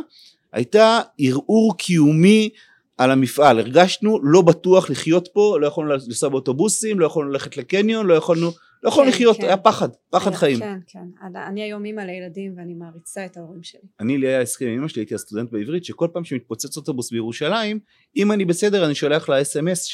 הייתה 0.51 0.99
ערעור 1.19 1.77
קיומי 1.77 2.49
על 2.97 3.11
המפעל, 3.11 3.59
הרגשנו 3.59 4.19
לא 4.23 4.41
בטוח 4.41 4.89
לחיות 4.89 5.27
פה, 5.33 5.57
לא 5.61 5.67
יכולנו 5.67 5.91
לנסוע 5.93 6.29
באוטובוסים, 6.29 6.99
לא 6.99 7.05
יכולנו 7.05 7.31
ללכת 7.31 7.57
לקניון, 7.57 8.05
לא 8.07 8.13
יכולנו, 8.13 8.51
לא 8.83 8.89
יכולנו 8.89 9.11
כן, 9.11 9.15
לחיות, 9.15 9.37
כן. 9.37 9.43
היה 9.43 9.57
פחד, 9.57 9.89
פחד 10.09 10.29
היה- 10.31 10.39
חיים. 10.39 10.59
כן, 10.59 10.77
כן. 10.87 10.99
אני 11.47 11.63
היום 11.63 11.85
אימא 11.85 12.01
לילדים 12.01 12.53
ואני 12.57 12.73
מעריצה 12.73 13.25
את 13.25 13.37
ההורים 13.37 13.63
שלי. 13.63 13.79
אני 13.99 14.17
לי 14.17 14.27
היה 14.27 14.41
הסכם 14.41 14.65
עם 14.65 14.73
אמא 14.79 14.87
שלי, 14.87 15.01
הייתי 15.01 15.15
הסטודנט 15.15 15.51
בעברית, 15.51 15.85
שכל 15.85 16.07
פעם 16.13 16.23
שמתפוצץ 16.23 16.77
אוטובוס 16.77 17.11
בירושלים, 17.11 17.79
אם 18.17 18.31
אני 18.31 18.45
בסדר 18.45 18.85
אני 18.85 18.95
שולח 18.95 19.29
לה 19.29 19.41
אס.אם.אס 19.41 19.85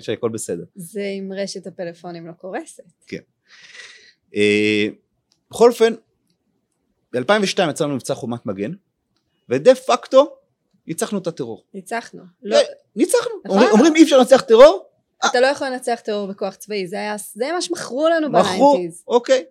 שהכל 0.00 0.28
בסדר. 0.28 0.64
זה 0.74 1.00
אם 1.18 1.32
רשת 1.36 1.66
הפלאפונים 1.66 2.26
לא 2.26 2.32
קורסת. 2.32 2.82
אה, 4.36 4.86
בכל 5.50 5.70
אופן, 5.70 5.92
ב-2002 7.12 7.70
יצאנו 7.70 7.94
מבצע 7.94 8.14
חומת 8.14 8.46
מגן, 8.46 8.72
ודה 9.48 9.74
פקטו 9.74 10.37
ניצחנו 10.88 11.18
את 11.18 11.26
הטרור. 11.26 11.64
ניצחנו. 11.74 12.22
לא, 12.42 12.58
ניצחנו. 12.96 13.32
נכון. 13.44 13.62
אומרים- 13.70 13.96
אי 13.96 14.02
אפשר 14.02 14.18
לנצח 14.18 14.40
טרור? 14.40 14.84
אתה 15.26 15.40
לא 15.40 15.46
יכול 15.46 15.66
לנצח 15.68 16.00
טרור 16.04 16.26
בכוח 16.26 16.54
צבאי, 16.54 16.86
זה 16.86 16.96
היה, 16.96 17.16
זה 17.34 17.52
מה 17.54 17.62
שמכרו 17.62 18.08
לנו 18.08 18.30
מכרו, 18.30 18.72
ב 18.74 18.77
nineties. 18.77 19.04
אוקיי. 19.08 19.44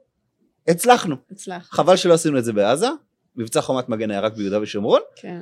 הצלחנו. 0.68 1.16
הצלח. 1.32 1.68
חבל 1.72 1.96
שלא 1.96 2.14
עשינו 2.14 2.38
את 2.40 2.44
זה 2.46 2.54
בעזה, 2.54 2.88
מבצע 3.36 3.62
חומת 3.62 3.90
מגן 3.90 4.12
היה 4.12 4.20
רק 4.20 4.34
ביהודה 4.34 4.62
ושומרון, 4.62 5.02
כן. 5.16 5.42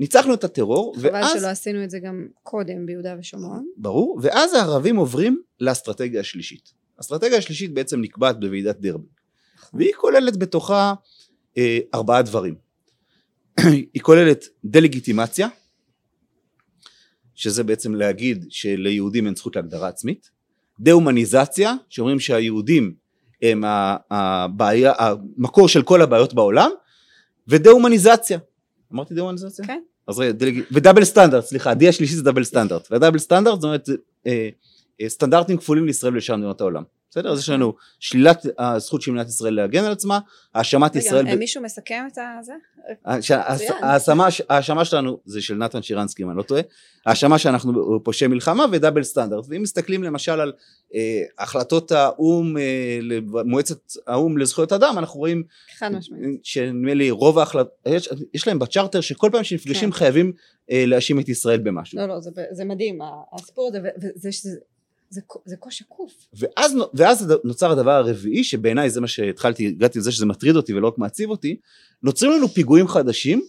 ניצחנו 0.00 0.34
את 0.34 0.44
הטרור, 0.44 0.94
חבל 0.96 1.10
ואז, 1.12 1.38
שלא 1.40 1.46
עשינו 1.46 1.84
את 1.84 1.90
זה 1.90 1.98
גם 1.98 2.26
קודם 2.42 2.86
ביהודה 2.86 3.14
ושומרון. 3.18 3.66
ברור, 3.76 4.18
ואז 4.22 4.54
הערבים 4.54 4.96
עוברים 4.96 5.42
לאסטרטגיה 5.60 6.20
השלישית. 6.20 6.72
האסטרטגיה 6.98 7.38
השלישית 7.38 7.74
בעצם 7.74 8.00
נקבעת 8.00 8.40
בוועידת 8.40 8.76
דרבי, 8.80 9.08
והיא 9.74 9.92
כוללת 9.96 10.36
בתוכה 10.36 10.94
אה, 11.58 11.78
ארבעה 11.94 12.22
דברים. 12.22 12.65
היא 13.94 14.02
כוללת 14.02 14.44
דה-לגיטימציה, 14.64 15.48
שזה 17.34 17.64
בעצם 17.64 17.94
להגיד 17.94 18.46
שליהודים 18.48 19.26
אין 19.26 19.34
זכות 19.34 19.56
להגדרה 19.56 19.88
עצמית, 19.88 20.30
דה-הומניזציה, 20.80 21.74
שאומרים 21.88 22.20
שהיהודים 22.20 22.94
הם 23.42 23.64
הבעיה, 24.10 24.92
המקור 24.98 25.68
של 25.68 25.82
כל 25.82 26.02
הבעיות 26.02 26.34
בעולם, 26.34 26.70
ודה-הומניזציה. 27.48 28.38
אמרתי 28.92 29.14
דה-הומניזציה? 29.14 29.66
כן. 29.66 29.80
אז 30.06 30.18
רגע, 30.18 30.32
דלג... 30.32 30.62
ודאבל 30.72 31.04
סטנדרט, 31.04 31.44
סליחה, 31.44 31.70
ה-D 31.70 31.88
השלישי 31.88 32.14
זה 32.14 32.22
דאבל 32.22 32.44
סטנדרט, 32.44 32.88
והדאבל 32.90 33.18
סטנדרט 33.18 33.54
זאת 33.54 33.64
אומרת 33.64 33.88
אה, 34.26 34.48
אה, 35.00 35.08
סטנדרטים 35.08 35.56
כפולים 35.56 35.86
לישראל 35.86 36.12
ולשאר 36.12 36.36
מדינות 36.36 36.60
העולם, 36.60 36.82
בסדר? 37.16 37.32
אז 37.32 37.38
יש 37.38 37.48
לנו 37.48 37.74
שלילת 38.00 38.46
הזכות 38.58 39.02
של 39.02 39.10
מדינת 39.10 39.28
ישראל 39.28 39.54
להגן 39.54 39.84
על 39.84 39.92
עצמה, 39.92 40.18
האשמת 40.54 40.96
ישראל, 40.96 41.26
רגע, 41.26 41.36
ב- 41.36 41.38
מישהו 41.38 41.62
מסכם 41.62 42.04
את 42.12 42.18
הזה? 42.40 42.52
מצוין. 43.06 44.30
ההאשמה 44.48 44.84
שלנו 44.84 45.18
זה 45.24 45.42
של 45.42 45.54
נתן 45.54 45.82
שירנסקי 45.82 46.22
אם 46.22 46.30
אני 46.30 46.38
לא 46.38 46.42
טועה, 46.42 46.62
ההאשמה 47.06 47.38
שאנחנו 47.38 48.00
פושעי 48.04 48.28
מלחמה 48.28 48.64
ודאבל 48.72 49.02
סטנדרט, 49.02 49.44
ואם 49.48 49.62
מסתכלים 49.62 50.02
למשל 50.02 50.40
על 50.40 50.52
אה, 50.94 51.22
החלטות 51.38 51.92
האו"ם, 51.92 52.56
אה, 52.58 52.98
מועצת 53.44 53.78
האו"ם 54.06 54.38
לזכויות 54.38 54.72
אדם, 54.72 54.94
אנחנו 54.98 55.18
רואים 55.18 55.42
חד 55.78 55.88
משמעית. 55.92 56.40
שנדמה 56.42 56.94
לי 56.94 57.10
רוב 57.10 57.38
ההחלטות, 57.38 57.72
יש, 57.86 58.08
יש 58.34 58.48
להם 58.48 58.58
בצ'רטר 58.58 59.00
שכל 59.00 59.28
פעם 59.32 59.44
שנפגשים 59.44 59.90
כן. 59.90 59.98
חייבים 59.98 60.32
אה, 60.70 60.84
להאשים 60.86 61.20
את 61.20 61.28
ישראל 61.28 61.58
במשהו. 61.58 61.98
לא, 61.98 62.06
לא, 62.06 62.20
זה, 62.20 62.30
זה 62.50 62.64
מדהים, 62.64 62.98
הסיפור 63.32 63.68
הזה, 63.68 63.78
וזה. 64.14 64.50
זה, 65.10 65.20
כה 65.60 65.70
שקוף. 65.70 66.12
ואז, 66.34 66.74
ואז 66.94 67.34
נוצר 67.44 67.70
הדבר 67.70 67.90
הרביעי, 67.90 68.44
שבעיניי 68.44 68.90
זה 68.90 69.00
מה 69.00 69.06
שהתחלתי, 69.06 69.66
הגעתי 69.66 69.98
לזה 69.98 70.12
שזה 70.12 70.26
מטריד 70.26 70.56
אותי 70.56 70.74
ולא 70.74 70.88
רק 70.88 70.98
מעציב 70.98 71.30
אותי, 71.30 71.56
נוצרים 72.02 72.32
לנו 72.32 72.48
פיגועים 72.48 72.88
חדשים, 72.88 73.42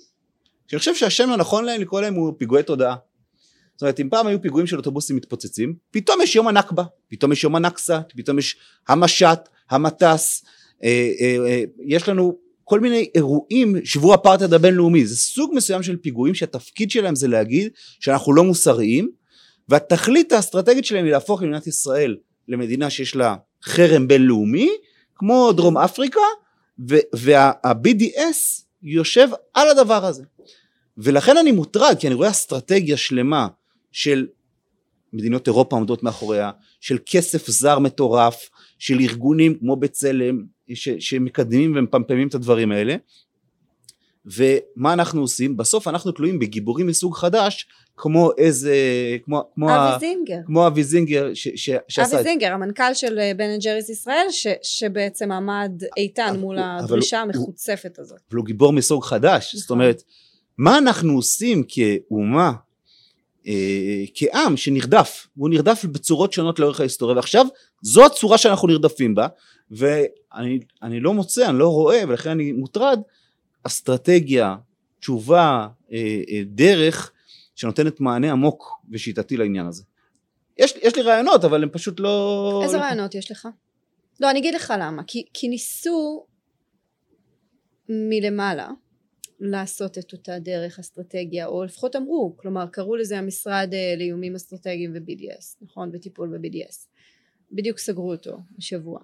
שאני 0.68 0.80
חושב 0.80 0.96
שהשם 0.96 1.30
הנכון 1.30 1.66
להם 1.66 1.82
לקרוא 1.82 2.02
להם 2.02 2.14
הוא 2.14 2.34
פיגועי 2.38 2.64
תודעה. 2.64 2.96
זאת 3.76 3.82
אומרת, 3.82 4.00
אם 4.00 4.10
פעם 4.10 4.28
היו 4.28 4.42
פיגועים 4.42 4.68
של 4.68 4.78
אוטובוסים 4.78 5.16
מתפוצצים, 5.16 5.76
פתאום 5.92 6.22
יש 6.22 6.36
יום 6.36 6.48
הנכבה, 6.48 6.84
פתאום 7.08 7.32
יש 7.32 7.44
יום 7.44 7.56
הנכסה, 7.56 8.00
פתאום 8.16 8.40
יש 8.40 8.58
המשט, 8.88 9.40
המטס, 9.70 10.46
אה, 10.84 11.12
אה, 11.22 11.38
אה, 11.48 11.64
יש 11.86 12.10
לנו 12.10 12.38
כל 12.64 12.80
מיני 12.80 13.10
אירועים, 13.16 13.86
שבוע 13.86 14.12
האפרטהייד 14.12 14.54
הבינלאומי, 14.54 15.06
זה 15.06 15.16
סוג 15.16 15.52
מסוים 15.56 15.84
של 15.84 15.98
פיגועים 15.98 16.36
שהתפקיד 16.36 16.92
שלהם 16.92 17.16
זה 17.16 17.28
להגיד 17.28 17.72
שאנחנו 18.00 18.34
לא 18.34 18.44
מוסריים, 18.44 19.10
והתכלית 19.70 20.32
האסטרטגית 20.32 20.86
שלהם 20.86 21.06
היא 21.06 21.14
להפוך 21.14 21.40
את 21.40 21.46
מדינת 21.48 21.68
ישראל 21.68 22.18
למדינה 22.48 22.90
שיש 22.90 23.16
לה 23.16 23.36
חרם 23.64 24.08
בינלאומי, 24.08 24.70
כמו 25.16 25.52
דרום 25.54 25.78
אפריקה, 25.78 26.20
וה-BDS 27.14 28.64
יושב 28.84 29.28
על 29.54 29.70
הדבר 29.70 30.06
הזה. 30.06 30.24
ולכן 30.98 31.38
אני 31.38 31.52
מוטרד, 31.52 31.96
כי 32.00 32.08
אני 32.08 32.16
רואה 32.16 32.30
אסטרטגיה 32.30 32.98
שלמה 32.98 33.48
של 33.92 34.28
מדינות 35.14 35.48
אירופה 35.48 35.76
עומדות 35.76 36.04
מאחוריה, 36.04 36.52
של 36.82 36.98
כסף 37.06 37.50
זר 37.50 37.80
מטורף, 37.80 38.50
של 38.80 39.00
ארגונים 39.00 39.60
כמו 39.60 39.76
בצלם, 39.76 40.44
ש- 40.74 40.90
שמקדמים 41.00 41.76
ומפמפמים 41.76 42.28
את 42.28 42.36
הדברים 42.36 42.72
האלה. 42.72 42.96
ומה 44.36 44.94
אנחנו 44.94 45.22
עושים? 45.22 45.58
בסוף 45.58 45.88
אנחנו 45.88 46.12
תלויים 46.12 46.40
בגיבורים 46.40 46.88
מסוג 46.88 47.16
חדש, 47.16 47.68
כמו 47.98 48.32
איזה, 48.38 48.76
כמו, 49.26 49.50
כמו, 49.56 49.70
ה- 49.70 49.96
אבי 49.96 50.00
זינגר. 50.06 50.38
כמו 50.46 50.68
אבי 50.68 50.84
זינגר 50.84 51.34
ש, 51.34 51.48
ש, 51.56 51.70
שעשה 51.88 52.16
אבי 52.16 52.24
זינגר, 52.24 52.54
המנכ"ל 52.54 52.94
של 52.94 53.20
אה, 53.20 53.32
בן 53.38 53.50
אנד 53.50 53.62
ג'ריס 53.62 53.90
ישראל, 53.90 54.26
ש, 54.32 54.48
שבעצם 54.64 55.32
עמד 55.32 55.72
איתן 55.98 56.28
אבל 56.30 56.38
מול 56.38 56.58
הוא- 56.60 56.66
הדרישה 56.66 57.22
הוא- 57.22 57.26
המחוצפת 57.26 58.00
הזאת. 58.00 58.20
אבל 58.32 58.38
הוא 58.38 58.46
גיבור 58.46 58.74
מסוג 58.74 59.04
חדש, 59.04 59.56
זאת 59.56 59.66
נכון. 59.66 59.82
אומרת, 59.82 60.04
מה 60.58 60.78
אנחנו 60.78 61.14
עושים 61.14 61.64
כאומה, 61.68 62.52
אה, 63.48 63.54
כעם 64.14 64.58
שנרדף, 64.58 65.28
והוא 65.38 65.50
נרדף 65.50 65.86
בצורות 65.86 66.34
שונות 66.34 66.60
לאורך 66.60 66.80
ההיסטוריה, 66.80 67.16
ועכשיו 67.16 67.46
זו 67.82 68.06
הצורה 68.06 68.38
שאנחנו 68.38 68.68
נרדפים 68.68 69.16
בה, 69.16 69.28
ואני 69.72 70.60
אני 70.84 71.00
לא 71.00 71.14
מוצא, 71.14 71.50
אני 71.50 71.60
לא 71.60 71.68
רואה, 71.68 72.02
ולכן 72.08 72.30
אני 72.30 72.52
מוטרד, 72.52 73.00
אסטרטגיה, 73.64 74.56
תשובה, 75.00 75.68
אה, 75.92 76.22
אה, 76.30 76.42
דרך, 76.46 77.12
שנותנת 77.56 78.00
מענה 78.00 78.32
עמוק 78.32 78.82
ושיטתי 78.92 79.38
לעניין 79.38 79.66
הזה. 79.66 79.84
יש, 80.58 80.74
יש 80.82 80.96
לי 80.96 81.02
רעיונות, 81.02 81.44
אבל 81.44 81.64
הם 81.64 81.70
פשוט 81.70 82.00
לא... 82.00 82.62
איזה 82.64 82.78
לא- 82.78 82.82
רעיונות 82.82 83.16
יש 83.16 83.32
לך? 83.32 83.48
לא, 84.20 84.32
אני 84.32 84.40
אגיד 84.40 84.54
לך 84.54 84.74
למה. 84.80 85.04
כי, 85.08 85.26
כי 85.34 85.48
ניסו 85.48 86.26
מלמעלה 87.90 88.70
לעשות 89.40 89.98
את 89.98 90.14
אותה 90.14 90.40
דרך 90.40 90.80
אסטרטגיה, 90.80 91.48
או 91.48 91.64
לפחות 91.64 91.96
אמרו, 91.96 92.36
כלומר 92.38 92.68
קראו 92.68 92.96
לזה 92.96 93.18
המשרד 93.18 93.70
אה, 93.74 93.96
לאיומים 93.98 94.36
אסטרטגיים 94.36 94.94
ו-BDS, 94.96 95.56
נכון? 95.62 95.90
וטיפול 95.94 96.38
ב-BDS. 96.38 96.88
בדיוק 97.52 97.78
סגרו 97.80 98.12
אותו 98.12 98.38
השבוע. 98.58 99.00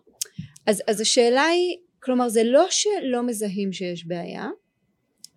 אז, 0.66 0.82
אז 0.88 1.02
השאלה 1.02 1.44
היא, 1.44 1.78
כלומר 2.04 2.30
זה 2.30 2.44
לא 2.44 2.66
שלא 2.70 3.24
מזהים 3.24 3.74
שיש 3.74 4.06
בעיה, 4.06 4.50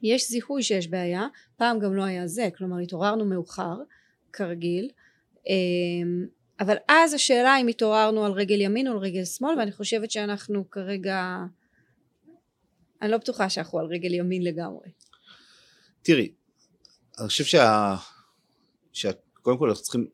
יש 0.03 0.29
זיהוי 0.29 0.63
שיש 0.63 0.89
בעיה, 0.89 1.27
פעם 1.57 1.79
גם 1.79 1.95
לא 1.95 2.03
היה 2.03 2.27
זה, 2.27 2.49
כלומר 2.57 2.79
התעוררנו 2.79 3.25
מאוחר, 3.25 3.77
כרגיל, 4.33 4.91
אמ, 5.47 6.27
אבל 6.61 6.77
אז 6.89 7.15
השאלה 7.15 7.61
אם 7.61 7.67
התעוררנו 7.67 8.25
על 8.25 8.33
רגל 8.33 8.61
ימין 8.61 8.89
או 8.89 8.93
על 8.93 8.99
רגל 8.99 9.25
שמאל 9.25 9.59
ואני 9.59 9.73
חושבת 9.73 10.11
שאנחנו 10.11 10.71
כרגע 10.71 11.39
אני 13.03 13.11
לא 13.11 13.17
בטוחה 13.19 13.51
שאנחנו 13.51 13.79
על 13.79 13.87
רגל 13.87 14.15
ימין 14.15 14.43
לגמרי. 14.43 14.89
תראי, 16.03 16.33
אני 17.19 17.29
חושב 17.29 17.45
שה... 17.45 17.97
שה... 18.93 19.11
קודם 19.33 19.59
כל 19.59 19.69
אנחנו 19.69 19.83
צריכים, 19.83 20.07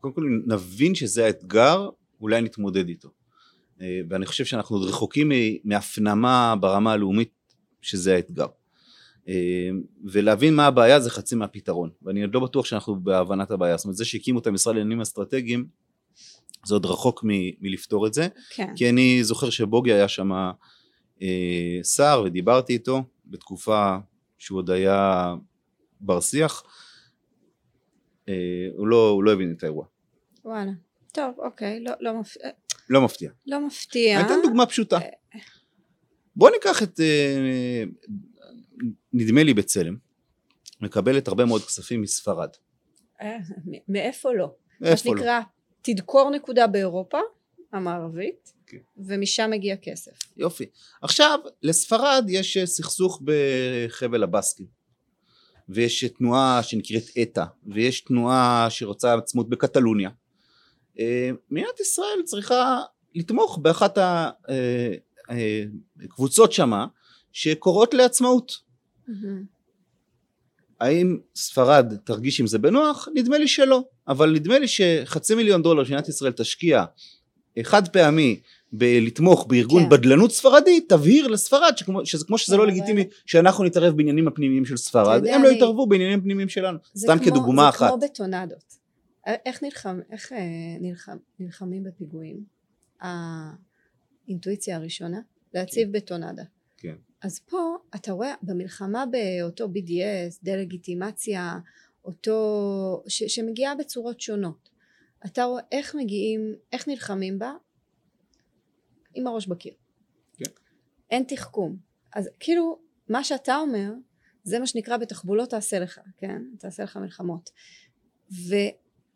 קודם 0.00 0.14
כל 0.14 0.22
נבין 0.46 0.94
שזה 0.94 1.26
האתגר, 1.26 1.88
אולי 2.20 2.40
נתמודד 2.40 2.88
איתו. 2.88 3.08
אה, 3.80 4.00
ואני 4.10 4.26
חושב 4.26 4.44
שאנחנו 4.44 4.76
עוד 4.76 4.88
רחוקים 4.88 5.32
מהפנמה 5.64 6.54
ברמה 6.60 6.92
הלאומית 6.92 7.30
שזה 7.82 8.14
האתגר. 8.14 8.46
אה, 9.28 9.70
ולהבין 10.04 10.54
מה 10.54 10.66
הבעיה 10.66 11.00
זה 11.00 11.10
חצי 11.10 11.34
מהפתרון, 11.34 11.90
ואני 12.02 12.22
עוד 12.22 12.34
לא 12.34 12.40
בטוח 12.40 12.66
שאנחנו 12.66 13.00
בהבנת 13.00 13.50
הבעיה. 13.50 13.76
זאת 13.76 13.84
אומרת, 13.84 13.96
זה 13.96 14.04
שהקימו 14.04 14.38
את 14.38 14.46
המשרד 14.46 14.74
לעניינים 14.74 15.00
אסטרטגיים, 15.00 15.66
זה 16.66 16.74
עוד 16.74 16.86
רחוק 16.86 17.24
מ- 17.24 17.50
מלפתור 17.60 18.06
את 18.06 18.14
זה. 18.14 18.28
כן. 18.54 18.72
כי 18.76 18.88
אני 18.88 19.24
זוכר 19.24 19.50
שבוגי 19.50 19.92
היה 19.92 20.08
שם 20.08 20.32
אה, 21.22 21.80
שר 21.82 22.22
ודיברתי 22.26 22.72
איתו 22.72 23.02
בתקופה 23.26 23.96
שהוא 24.38 24.58
עוד 24.58 24.70
היה 24.70 25.34
בר 26.00 26.20
שיח, 26.20 26.62
אה, 28.28 28.34
הוא, 28.76 28.86
לא, 28.86 29.08
הוא 29.08 29.24
לא 29.24 29.32
הבין 29.32 29.54
את 29.56 29.62
האירוע, 29.62 29.86
וואלה. 30.44 30.72
טוב 31.12 31.34
אוקיי 31.38 31.80
לא, 31.80 31.92
לא, 32.00 32.20
מפ... 32.20 32.36
לא 32.90 33.00
מפתיע. 33.00 33.30
לא 33.46 33.66
מפתיע. 33.66 34.20
אני 34.20 34.26
אתן 34.26 34.34
דוגמה 34.42 34.66
פשוטה. 34.66 34.98
בוא 36.36 36.50
ניקח 36.50 36.82
את, 36.82 37.00
אה, 37.00 37.82
נדמה 39.12 39.42
לי 39.42 39.54
בצלם, 39.54 39.96
מקבלת 40.80 41.28
הרבה 41.28 41.44
מאוד 41.44 41.62
כספים 41.62 42.02
מספרד. 42.02 42.48
אה, 43.22 43.38
מאיפה 43.88 44.32
לא? 44.32 44.54
מה 44.80 44.88
איפה 44.88 45.10
לא? 45.10 45.16
שנקרא 45.16 45.40
תדקור 45.82 46.30
נקודה 46.30 46.66
באירופה 46.66 47.18
המערבית 47.72 48.52
כן. 48.66 48.78
ומשם 48.96 49.50
מגיע 49.50 49.76
כסף. 49.76 50.12
יופי. 50.36 50.64
עכשיו, 51.02 51.38
לספרד 51.62 52.24
יש 52.28 52.56
אה, 52.56 52.66
סכסוך 52.66 53.22
בחבל 53.24 54.22
הבסקים. 54.22 54.66
ויש 55.68 56.04
תנועה 56.04 56.62
שנקראת 56.62 57.02
אתא, 57.22 57.44
ויש 57.66 58.00
תנועה 58.00 58.66
שרוצה 58.70 59.14
עצמות 59.14 59.48
בקטלוניה. 59.48 60.10
אה, 60.98 61.30
מדינת 61.50 61.80
ישראל 61.80 62.22
צריכה 62.24 62.80
לתמוך 63.14 63.58
באחת 63.62 63.98
הקבוצות 66.04 66.52
שמה 66.52 66.86
שקוראות 67.32 67.94
לעצמאות. 67.94 68.52
האם 70.80 71.18
ספרד 71.34 71.94
תרגיש 72.04 72.40
עם 72.40 72.46
זה 72.46 72.58
בנוח? 72.58 73.08
נדמה 73.14 73.38
לי 73.38 73.48
שלא, 73.48 73.82
אבל 74.08 74.30
נדמה 74.30 74.58
לי 74.58 74.68
שחצי 74.68 75.34
מיליון 75.34 75.62
דולר 75.62 75.84
שמדינת 75.84 76.08
ישראל 76.08 76.32
תשקיע 76.32 76.84
חד 77.62 77.88
פעמי 77.88 78.40
בלתמוך 78.72 79.46
בארגון 79.48 79.82
כן. 79.82 79.88
בדלנות 79.88 80.32
ספרדי, 80.32 80.80
תבהיר 80.80 81.26
לספרד 81.26 81.72
שכמו, 81.76 82.06
שזה 82.06 82.24
כמו 82.24 82.38
שזה 82.38 82.56
לא 82.56 82.66
לגיטימי 82.66 83.04
שאנחנו 83.26 83.64
נתערב 83.64 83.96
בעניינים 83.96 84.28
הפנימיים 84.28 84.64
של 84.64 84.76
ספרד, 84.76 85.18
הם 85.18 85.24
לא 85.24 85.34
אני... 85.36 85.42
לא 85.42 85.48
יתערבו 85.48 85.86
בעניינים 85.86 86.18
הפנימיים 86.18 86.48
שלנו, 86.48 86.78
סתם 86.96 87.18
כמו, 87.18 87.26
כדוגמה 87.26 87.62
זה 87.62 87.68
אחת. 87.68 87.80
זה 87.80 87.88
כמו 87.88 87.98
בטונדות. 87.98 88.85
איך, 89.26 89.62
נלחם, 89.62 90.00
איך 90.10 90.32
אה, 90.32 90.38
נלחם, 90.80 91.16
נלחמים 91.38 91.84
בפיגועים? 91.84 92.44
האינטואיציה 93.00 94.76
הראשונה, 94.76 95.20
להציב 95.54 95.86
כן. 95.86 95.92
בטונדה. 95.92 96.44
כן. 96.76 96.94
אז 97.22 97.38
פה 97.38 97.76
אתה 97.94 98.12
רואה 98.12 98.34
במלחמה 98.42 99.04
באותו 99.06 99.64
BDS, 99.64 100.38
דה-לגיטימציה, 100.42 101.58
אותו, 102.04 103.02
ש, 103.08 103.22
שמגיעה 103.22 103.74
בצורות 103.74 104.20
שונות. 104.20 104.68
אתה 105.26 105.44
רואה 105.44 105.62
איך 105.72 105.94
מגיעים, 105.94 106.54
איך 106.72 106.88
נלחמים 106.88 107.38
בה 107.38 107.52
עם 109.14 109.26
הראש 109.26 109.46
בקיר. 109.46 109.74
כן. 110.36 110.50
אין 111.10 111.24
תחכום. 111.28 111.76
אז 112.14 112.30
כאילו, 112.40 112.78
מה 113.08 113.24
שאתה 113.24 113.56
אומר, 113.56 113.92
זה 114.44 114.58
מה 114.58 114.66
שנקרא 114.66 114.96
בתחבולות 114.96 115.50
תעשה 115.50 115.78
לך, 115.78 116.00
כן? 116.16 116.42
תעשה 116.58 116.82
לך 116.82 116.96
מלחמות. 116.96 117.50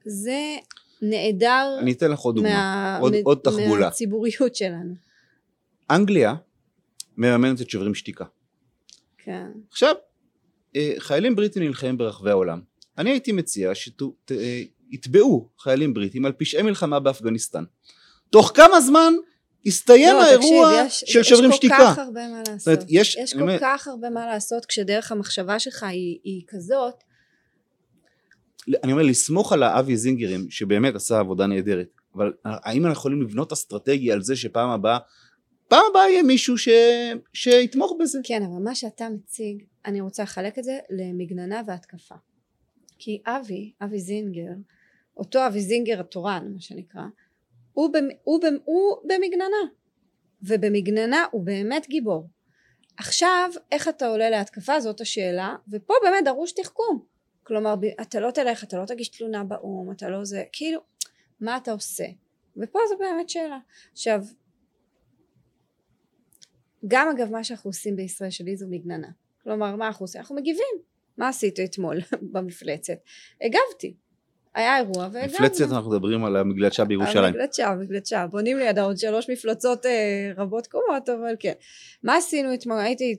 וזה 0.06 0.56
נעדר... 1.02 1.76
אני 1.78 1.92
אתן 1.92 2.10
לך 2.10 2.18
עוד 2.18 2.34
דוגמה, 2.34 2.50
מה, 2.50 2.98
עוד, 2.98 3.14
עוד 3.24 3.38
תחבולה. 3.44 3.84
מהציבוריות 3.84 4.54
שלנו. 4.54 4.94
אנגליה 5.90 6.34
מממנת 7.16 7.60
את 7.60 7.70
שוברים 7.70 7.94
שתיקה. 7.94 8.24
כן. 9.18 9.46
עכשיו, 9.70 9.94
אה, 10.76 10.92
חיילים 10.98 11.36
בריטים 11.36 11.62
נלחמים 11.62 11.98
ברחבי 11.98 12.30
העולם. 12.30 12.60
אני 12.98 13.10
הייתי 13.10 13.32
מציע 13.32 13.72
שיתבעו 13.74 15.48
חיילים 15.58 15.94
בריטים 15.94 16.24
על 16.24 16.32
פשעי 16.32 16.62
מלחמה 16.62 17.00
באפגניסטן. 17.00 17.64
תוך 18.30 18.52
כמה 18.54 18.80
זמן 18.80 19.12
הסתיים 19.66 20.16
לא, 20.16 20.22
האירוע 20.22 20.84
תקשיב, 20.84 20.86
יש, 20.86 21.04
של 21.12 21.22
שוברים 21.22 21.52
שתיקה. 21.52 21.74
יש 21.74 21.80
כל 21.80 21.92
כך 21.92 21.98
הרבה 21.98 22.28
מה 22.28 22.42
לעשות. 22.48 22.68
אומרת, 22.68 22.84
יש, 22.88 23.16
יש 23.16 23.34
כל 23.34 23.40
אומר... 23.40 23.58
כך 23.60 23.88
הרבה 23.88 24.10
מה 24.10 24.26
לעשות 24.26 24.66
כשדרך 24.66 25.12
המחשבה 25.12 25.58
שלך 25.58 25.82
היא, 25.82 26.18
היא 26.24 26.42
כזאת. 26.48 26.94
אני 28.84 28.92
אומר 28.92 29.02
לסמוך 29.02 29.52
על 29.52 29.62
האבי 29.62 29.96
זינגרים 29.96 30.50
שבאמת 30.50 30.94
עשה 30.94 31.18
עבודה 31.18 31.46
נהדרת 31.46 31.88
אבל 32.14 32.32
האם 32.44 32.86
אנחנו 32.86 32.98
יכולים 32.98 33.22
לבנות 33.22 33.52
אסטרטגיה 33.52 34.14
על 34.14 34.22
זה 34.22 34.36
שפעם 34.36 34.70
הבאה 34.70 34.98
פעם 35.70 35.82
הבאה 35.90 36.10
יהיה 36.10 36.22
מישהו 36.22 36.58
ש... 36.58 36.68
שיתמוך 37.32 37.92
בזה. 38.00 38.18
כן, 38.24 38.42
אבל 38.42 38.62
מה 38.62 38.74
שאתה 38.74 39.08
מציג, 39.08 39.64
אני 39.86 40.00
רוצה 40.00 40.22
לחלק 40.22 40.58
את 40.58 40.64
זה 40.64 40.78
למגננה 40.90 41.62
והתקפה. 41.66 42.14
כי 42.98 43.22
אבי, 43.26 43.72
אבי 43.84 43.98
זינגר, 43.98 44.52
אותו 45.16 45.46
אבי 45.46 45.60
זינגר 45.60 46.00
התורן, 46.00 46.50
מה 46.54 46.60
שנקרא, 46.60 47.02
הוא, 47.72 47.92
במ, 47.92 48.08
הוא, 48.24 48.40
במ, 48.42 48.56
הוא 48.64 48.96
במגננה. 49.04 49.70
ובמגננה 50.42 51.24
הוא 51.30 51.44
באמת 51.44 51.88
גיבור. 51.88 52.28
עכשיו, 52.96 53.50
איך 53.72 53.88
אתה 53.88 54.06
עולה 54.06 54.30
להתקפה 54.30 54.80
זאת 54.80 55.00
השאלה, 55.00 55.56
ופה 55.72 55.94
באמת 56.02 56.24
דרוש 56.24 56.52
תחכום. 56.52 57.04
כלומר, 57.50 57.74
אתה 58.00 58.20
לא 58.20 58.30
תלך, 58.30 58.64
אתה 58.64 58.78
לא 58.78 58.84
תגיש 58.84 59.08
תלונה 59.08 59.44
באו"ם, 59.44 59.92
אתה 59.92 60.08
לא 60.08 60.24
זה, 60.24 60.44
כאילו, 60.52 60.80
מה 61.40 61.56
אתה 61.56 61.72
עושה? 61.72 62.04
ופה 62.56 62.78
זו 62.88 62.98
באמת 62.98 63.30
שאלה. 63.30 63.58
עכשיו, 63.92 64.20
גם 66.88 67.08
אגב 67.08 67.30
מה 67.30 67.44
שאנחנו 67.44 67.70
עושים 67.70 67.96
בישראל 67.96 68.30
שלי 68.30 68.56
זו 68.56 68.66
מגננה 68.68 69.08
כלומר 69.42 69.76
מה 69.76 69.86
אנחנו 69.86 70.04
עושים? 70.04 70.20
אנחנו 70.20 70.36
מגיבים 70.36 70.78
מה 71.18 71.28
עשית 71.28 71.60
אתמול 71.60 71.96
במפלצת? 72.32 72.98
הגבתי 73.40 73.94
היה 74.54 74.78
אירוע 74.78 75.08
והגבנו 75.12 75.34
מפלצת 75.34 75.72
אנחנו 75.72 75.90
מדברים 75.90 76.24
על 76.24 76.36
המגלשה 76.36 76.84
בירושלים 76.84 77.24
המגלשה, 77.24 77.68
המגלשה 77.68 78.26
בונים 78.26 78.58
לידה 78.58 78.82
עוד 78.82 78.98
שלוש 78.98 79.30
מפלצות 79.30 79.86
אה, 79.86 80.32
רבות 80.36 80.66
קומות 80.66 81.08
אבל 81.08 81.34
כן 81.38 81.52
מה 82.02 82.16
עשינו 82.16 82.54
אתמול? 82.54 82.78
הייתי 82.78 83.16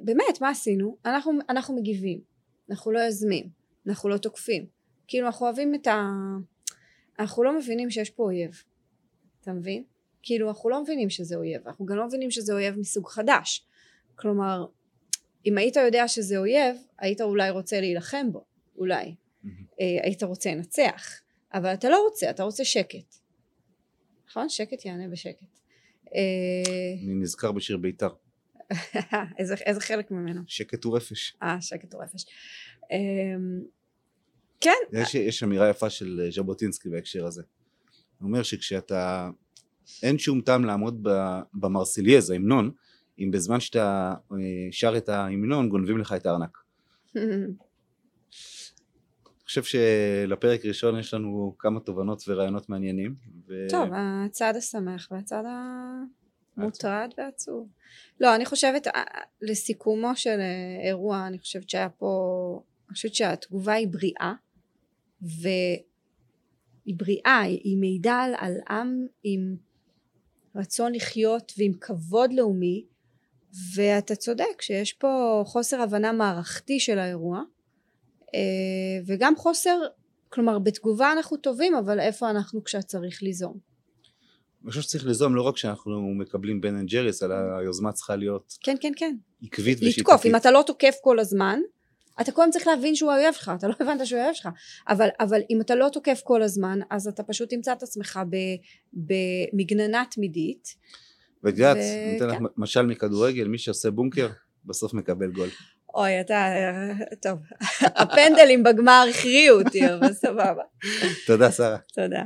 באמת 0.00 0.40
מה 0.40 0.48
עשינו? 0.48 0.96
אנחנו, 1.06 1.32
אנחנו 1.48 1.76
מגיבים 1.76 2.20
אנחנו 2.70 2.92
לא 2.92 2.98
יוזמים 2.98 3.63
אנחנו 3.86 4.08
לא 4.08 4.16
תוקפים. 4.16 4.66
כאילו 5.08 5.26
אנחנו 5.26 5.46
אוהבים 5.46 5.74
את 5.74 5.86
ה... 5.86 6.10
אנחנו 7.18 7.42
לא 7.42 7.58
מבינים 7.58 7.90
שיש 7.90 8.10
פה 8.10 8.22
אויב. 8.22 8.62
אתה 9.40 9.52
מבין? 9.52 9.84
כאילו 10.22 10.48
אנחנו 10.48 10.70
לא 10.70 10.82
מבינים 10.82 11.10
שזה 11.10 11.36
אויב. 11.36 11.66
אנחנו 11.66 11.86
גם 11.86 11.96
לא 11.96 12.06
מבינים 12.06 12.30
שזה 12.30 12.52
אויב 12.52 12.78
מסוג 12.78 13.08
חדש. 13.08 13.66
כלומר 14.14 14.66
אם 15.46 15.58
היית 15.58 15.76
יודע 15.76 16.08
שזה 16.08 16.38
אויב 16.38 16.76
היית 16.98 17.20
אולי 17.20 17.50
רוצה 17.50 17.80
להילחם 17.80 18.32
בו. 18.32 18.44
אולי. 18.76 19.04
mm-hmm. 19.04 19.48
היית 19.78 20.22
רוצה 20.22 20.54
לנצח. 20.54 21.20
אבל 21.54 21.74
אתה 21.74 21.88
לא 21.88 22.04
רוצה 22.04 22.30
אתה 22.30 22.42
רוצה 22.42 22.64
שקט. 22.64 23.14
נכון? 24.28 24.48
שקט 24.48 24.84
יענה 24.84 25.08
בשקט. 25.08 25.60
אה, 26.14 26.20
אני 27.04 27.14
נזכר 27.14 27.52
בשיר 27.52 27.76
בית"ר. 27.76 28.08
איזה, 29.38 29.54
איזה 29.54 29.80
חלק 29.80 30.10
ממנו? 30.10 30.42
שקט 30.46 30.84
הוא 30.84 30.96
רפש. 30.96 31.36
אה 31.42 31.60
שקט 31.60 31.94
הוא 31.94 32.02
רפש 32.02 32.26
כן 34.60 34.70
יש, 34.92 35.14
יש 35.14 35.42
אמירה 35.42 35.68
יפה 35.68 35.90
של 35.90 36.28
ז'בוטינסקי 36.30 36.88
בהקשר 36.88 37.26
הזה 37.26 37.42
הוא 38.18 38.28
אומר 38.28 38.42
שכשאתה 38.42 39.30
אין 40.02 40.18
שום 40.18 40.40
טעם 40.40 40.64
לעמוד 40.64 41.06
במרסיליאז, 41.54 42.30
ההמנון, 42.30 42.70
אם 43.18 43.30
בזמן 43.30 43.60
שאתה 43.60 44.14
אה, 44.32 44.36
שר 44.70 44.96
את 44.96 45.08
ההמנון 45.08 45.68
גונבים 45.68 45.98
לך 45.98 46.12
את 46.12 46.26
הארנק. 46.26 46.58
אני 49.44 49.46
חושב 49.46 49.62
שלפרק 49.62 50.64
ראשון 50.64 50.98
יש 50.98 51.14
לנו 51.14 51.54
כמה 51.58 51.80
תובנות 51.80 52.22
ורעיונות 52.28 52.68
מעניינים. 52.68 53.14
ו... 53.48 53.66
טוב, 53.70 53.88
הצד 53.92 54.52
השמח 54.56 55.08
והצד 55.10 55.42
המוטרד 56.56 57.10
ועצוב. 57.18 57.68
לא, 58.20 58.34
אני 58.34 58.46
חושבת, 58.46 58.86
אה, 58.86 59.02
לסיכומו 59.42 60.16
של 60.16 60.40
אה, 60.40 60.86
אירוע, 60.88 61.26
אני 61.26 61.38
חושבת 61.38 61.70
שהיה 61.70 61.88
פה, 61.88 62.62
אני 62.94 62.96
חושבת 62.96 63.14
שהתגובה 63.14 63.72
היא 63.72 63.88
בריאה, 63.88 64.32
והיא 65.22 65.84
בריאה, 66.96 67.40
היא 67.40 67.78
מעידה 67.78 68.14
על, 68.14 68.34
על 68.36 68.54
עם 68.70 69.06
עם 69.22 69.56
רצון 70.56 70.94
לחיות 70.94 71.52
ועם 71.58 71.72
כבוד 71.80 72.32
לאומי 72.32 72.84
ואתה 73.74 74.16
צודק 74.16 74.60
שיש 74.60 74.92
פה 74.92 75.42
חוסר 75.46 75.80
הבנה 75.80 76.12
מערכתי 76.12 76.80
של 76.80 76.98
האירוע 76.98 77.42
אה, 78.34 78.40
וגם 79.06 79.36
חוסר 79.36 79.78
כלומר 80.28 80.58
בתגובה 80.58 81.12
אנחנו 81.12 81.36
טובים 81.36 81.74
אבל 81.74 82.00
איפה 82.00 82.30
אנחנו 82.30 82.64
כשצריך 82.64 83.22
ליזום? 83.22 83.58
אני 84.62 84.70
חושב 84.70 84.82
שצריך 84.82 85.06
ליזום 85.06 85.34
לא 85.34 85.42
רק 85.42 85.54
כשאנחנו 85.54 86.14
מקבלים 86.14 86.60
בן 86.60 86.76
אנד 86.76 86.88
ג'ריס 86.88 87.22
אלא 87.22 87.34
היוזמה 87.60 87.92
צריכה 87.92 88.16
להיות 88.16 88.58
כן 88.60 88.76
כן 88.80 88.92
כן. 88.96 89.16
עקבית 89.42 89.78
ושיטתית 89.78 89.98
לתקוף 89.98 90.26
אם 90.26 90.36
אתה 90.36 90.50
לא 90.50 90.62
תוקף 90.66 90.94
כל 91.02 91.18
הזמן 91.18 91.60
אתה 92.20 92.32
קודם 92.32 92.50
צריך 92.50 92.66
להבין 92.66 92.94
שהוא 92.94 93.12
האויב 93.12 93.34
שלך, 93.34 93.52
אתה 93.58 93.68
לא 93.68 93.74
הבנת 93.80 94.06
שהוא 94.06 94.20
האויב 94.20 94.34
שלך, 94.34 94.48
אבל, 94.88 95.08
אבל 95.20 95.40
אם 95.50 95.60
אתה 95.60 95.74
לא 95.74 95.88
תוקף 95.92 96.20
כל 96.24 96.42
הזמן, 96.42 96.78
אז 96.90 97.08
אתה 97.08 97.22
פשוט 97.22 97.50
תמצא 97.50 97.72
את 97.72 97.82
עצמך 97.82 98.20
במגננה 98.92 100.04
תמידית. 100.10 100.68
ואת 101.44 101.58
יודעת, 101.58 101.76
אני 101.76 102.16
אתן 102.16 102.26
לך 102.26 102.38
כן. 102.38 102.44
משל 102.56 102.82
מכדורגל, 102.82 103.48
מי 103.48 103.58
שעושה 103.58 103.90
בונקר, 103.90 104.28
בסוף 104.64 104.94
מקבל 104.94 105.30
גול. 105.30 105.48
אוי, 105.94 106.20
אתה, 106.20 106.54
טוב, 107.22 107.38
הפנדלים 107.80 108.62
בגמר 108.62 109.06
הכריעו 109.10 109.60
אותי, 109.60 109.92
אבל 109.94 110.12
סבבה. 110.12 110.62
תודה, 111.26 111.50
שרה. 111.50 111.76
תודה. 111.94 112.22